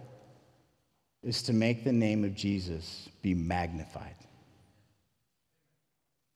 [1.24, 4.16] is to make the name of Jesus be magnified.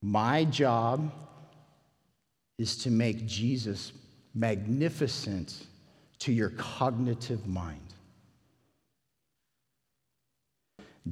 [0.01, 1.11] My job
[2.57, 3.91] is to make Jesus
[4.33, 5.67] magnificent
[6.19, 7.86] to your cognitive mind.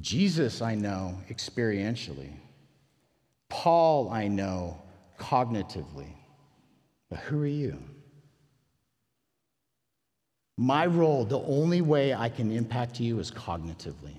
[0.00, 2.32] Jesus, I know experientially.
[3.48, 4.82] Paul, I know
[5.18, 6.08] cognitively.
[7.08, 7.78] But who are you?
[10.56, 14.14] My role, the only way I can impact you is cognitively.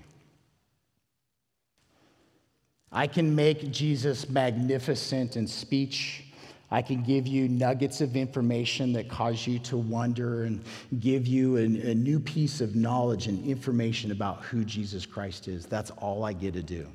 [2.90, 6.24] I can make Jesus magnificent in speech
[6.70, 10.62] I can give you nuggets of information that cause you to wonder and
[11.00, 15.64] give you a, a, new piece of knowledge and information about who Jesus Christ is.
[15.64, 16.86] That's all I get to do.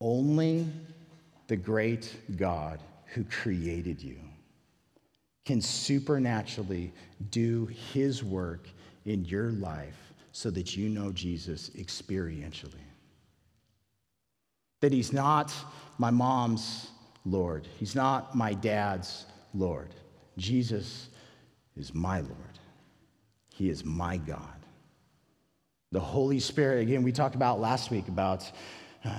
[0.00, 0.66] Only
[1.46, 4.18] the great God who created you
[5.46, 6.92] can supernaturally
[7.30, 8.68] do his work
[9.06, 12.74] in your life so that you know Jesus experientially.
[14.80, 15.54] That he's not
[15.98, 16.90] my mom's
[17.30, 17.66] Lord.
[17.78, 19.94] He's not my dad's Lord.
[20.36, 21.08] Jesus
[21.76, 22.58] is my Lord.
[23.54, 24.40] He is my God.
[25.90, 28.50] The Holy Spirit, again, we talked about last week about,
[29.04, 29.10] uh,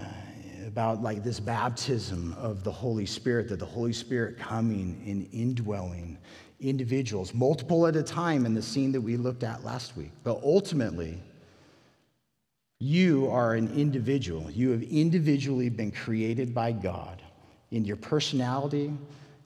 [0.66, 6.18] about like this baptism of the Holy Spirit, that the Holy Spirit coming and indwelling
[6.60, 10.12] individuals, multiple at a time in the scene that we looked at last week.
[10.24, 11.22] But ultimately,
[12.80, 14.50] you are an individual.
[14.52, 17.22] You have individually been created by God
[17.72, 18.94] in your personality,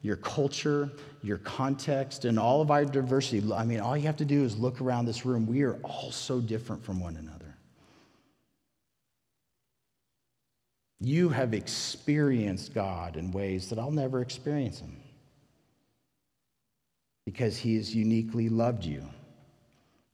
[0.02, 3.52] your culture, your context, and all of our diversity.
[3.54, 5.46] I mean, all you have to do is look around this room.
[5.46, 7.56] We are all so different from one another.
[11.00, 14.96] You have experienced God in ways that I'll never experience Him
[17.26, 19.04] because He has uniquely loved you,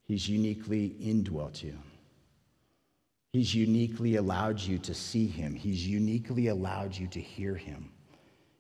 [0.08, 1.78] He's uniquely indwelt you.
[3.32, 5.54] He's uniquely allowed you to see him.
[5.54, 7.92] He's uniquely allowed you to hear him.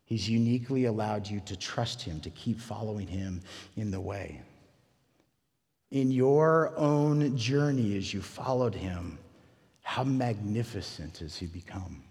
[0.10, 3.42] He's uniquely allowed you to trust him, to keep following him
[3.78, 4.42] in the way.
[5.92, 9.20] In your own journey as you followed him,
[9.84, 12.02] how magnificent has he become?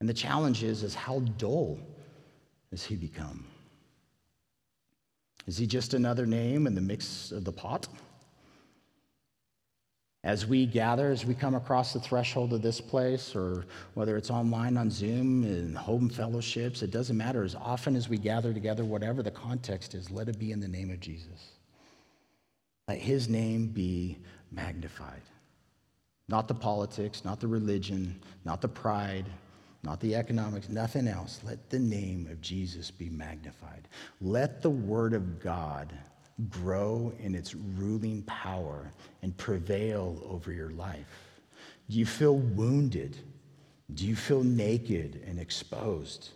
[0.00, 1.78] And the challenge is, is how dull
[2.72, 3.46] has he become?
[5.46, 7.86] Is he just another name in the mix of the pot?
[10.26, 13.64] As we gather, as we come across the threshold of this place, or
[13.94, 17.44] whether it's online on Zoom and home fellowships, it doesn't matter.
[17.44, 20.66] As often as we gather together, whatever the context is, let it be in the
[20.66, 21.52] name of Jesus.
[22.88, 24.18] Let his name be
[24.50, 25.22] magnified.
[26.26, 29.26] Not the politics, not the religion, not the pride,
[29.84, 31.38] not the economics, nothing else.
[31.44, 33.86] Let the name of Jesus be magnified.
[34.20, 35.96] Let the word of God
[36.50, 41.40] grow in its ruling power and prevail over your life?
[41.88, 43.16] Do you feel wounded?
[43.94, 46.30] Do you feel naked and exposed?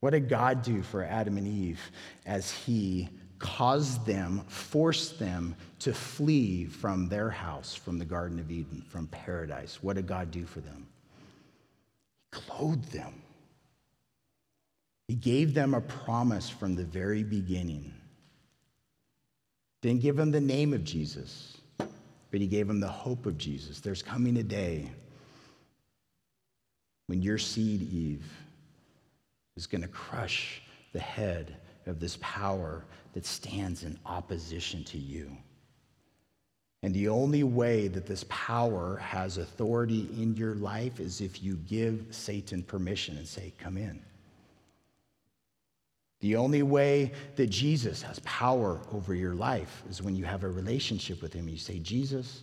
[0.00, 1.80] What did God do for Adam and Eve
[2.24, 8.50] as he caused them, forced them to flee from their house, from the Garden of
[8.50, 9.82] Eden, from paradise?
[9.82, 10.86] What did God do for them?
[12.32, 13.22] He clothed them.
[15.08, 17.92] He gave them a promise from the very beginning
[19.82, 23.80] didn't give him the name of Jesus, but he gave him the hope of Jesus.
[23.80, 24.90] There's coming a day
[27.06, 28.26] when your seed, Eve,
[29.56, 30.62] is going to crush
[30.92, 31.56] the head
[31.86, 35.36] of this power that stands in opposition to you.
[36.82, 41.56] And the only way that this power has authority in your life is if you
[41.68, 44.00] give Satan permission and say, Come in.
[46.20, 50.48] The only way that Jesus has power over your life is when you have a
[50.48, 51.48] relationship with him.
[51.48, 52.42] You say, Jesus,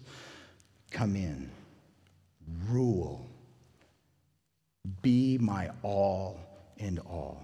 [0.92, 1.52] come in,
[2.70, 3.28] rule,
[5.02, 6.40] be my all
[6.80, 7.42] and all.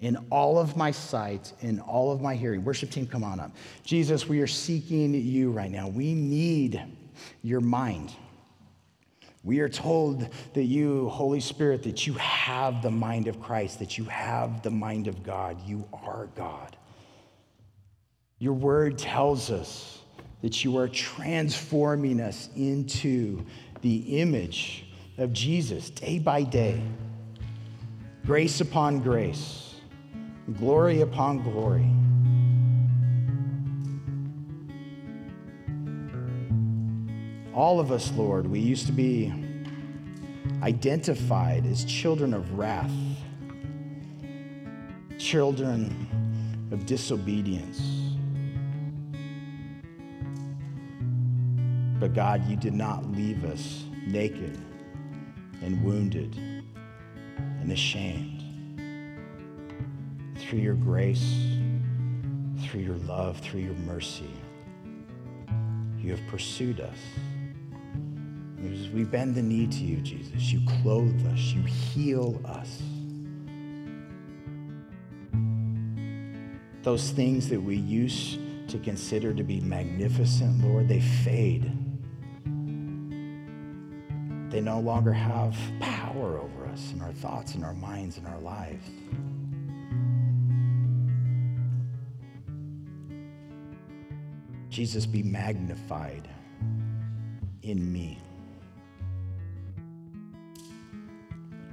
[0.00, 2.62] In all of my sight, in all of my hearing.
[2.62, 3.50] Worship team, come on up.
[3.82, 5.88] Jesus, we are seeking you right now.
[5.88, 6.80] We need
[7.42, 8.12] your mind.
[9.48, 13.96] We are told that you, Holy Spirit, that you have the mind of Christ, that
[13.96, 15.58] you have the mind of God.
[15.66, 16.76] You are God.
[18.38, 20.00] Your word tells us
[20.42, 23.42] that you are transforming us into
[23.80, 24.84] the image
[25.16, 26.82] of Jesus day by day,
[28.26, 29.76] grace upon grace,
[30.58, 31.90] glory upon glory.
[37.58, 39.34] All of us, Lord, we used to be
[40.62, 42.92] identified as children of wrath,
[45.18, 47.82] children of disobedience.
[51.98, 54.56] But God, you did not leave us naked
[55.60, 58.44] and wounded and ashamed.
[60.38, 61.34] Through your grace,
[62.60, 64.30] through your love, through your mercy,
[65.98, 66.98] you have pursued us.
[68.60, 72.82] We bend the knee to you, Jesus, you clothe us, you heal us.
[76.82, 81.72] Those things that we used to consider to be magnificent, Lord, they fade.
[84.50, 88.40] They no longer have power over us in our thoughts and our minds and our
[88.40, 88.84] lives.
[94.68, 96.28] Jesus, be magnified
[97.62, 98.18] in me.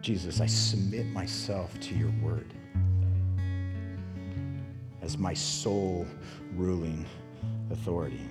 [0.06, 2.54] Jesus, I submit myself to your word
[5.02, 6.06] as my sole
[6.54, 7.08] ruling
[7.72, 8.22] authority.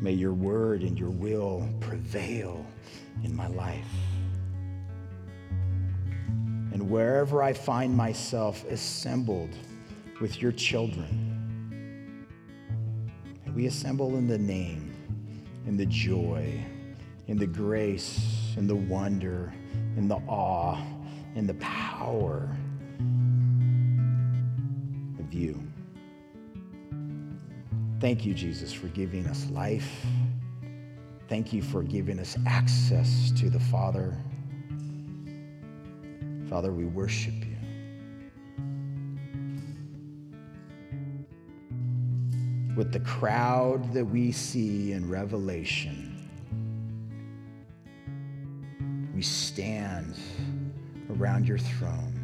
[0.00, 2.64] May your word and your will prevail
[3.24, 3.84] in my life.
[6.72, 9.56] And wherever I find myself assembled
[10.20, 12.28] with your children,
[13.56, 14.94] we assemble in the name,
[15.66, 16.64] in the joy,
[17.26, 19.52] in the grace, in the wonder,
[19.96, 20.76] in the awe,
[21.36, 22.56] in the power
[25.20, 25.62] of you.
[28.00, 30.04] Thank you, Jesus, for giving us life.
[31.28, 34.16] Thank you for giving us access to the Father.
[36.48, 37.56] Father, we worship you.
[42.74, 46.07] With the crowd that we see in Revelation,
[49.58, 50.14] stand
[51.10, 52.14] around your throne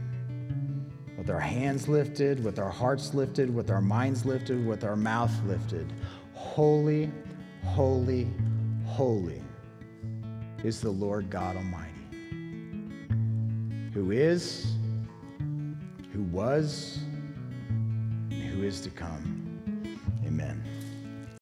[1.19, 5.33] with our hands lifted, with our hearts lifted, with our minds lifted, with our mouth
[5.45, 5.93] lifted.
[6.35, 7.11] Holy,
[7.65, 8.29] holy,
[8.87, 9.43] holy
[10.63, 11.91] is the Lord God Almighty,
[13.93, 14.73] who is,
[16.13, 17.01] who was,
[18.31, 19.91] and who is to come.
[20.25, 20.63] Amen.